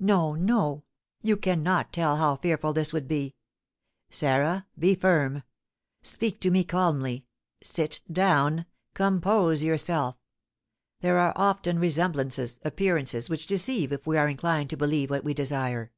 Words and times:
No, 0.00 0.34
no; 0.34 0.84
you 1.22 1.38
cannot 1.38 1.94
tell 1.94 2.16
how 2.18 2.36
fearful 2.36 2.74
this 2.74 2.92
would 2.92 3.08
be! 3.08 3.36
Sarah, 4.10 4.66
be 4.78 4.94
firm, 4.94 5.44
speak 6.02 6.38
to 6.40 6.50
me 6.50 6.62
calmly, 6.62 7.24
sit 7.62 8.02
down, 8.12 8.66
compose 8.92 9.62
yourself! 9.64 10.18
There 11.00 11.18
are 11.18 11.32
often 11.36 11.78
resemblances, 11.78 12.60
appearances 12.62 13.30
which 13.30 13.46
deceive 13.46 13.94
if 13.94 14.06
we 14.06 14.18
are 14.18 14.28
inclined 14.28 14.68
to 14.68 14.76
believe 14.76 15.08
what 15.08 15.24
we 15.24 15.32
desire. 15.32 15.90